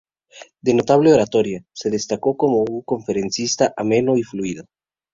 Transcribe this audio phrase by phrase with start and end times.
[0.67, 4.65] De notable oratoria, se destacó como conferencista ameno y fluido.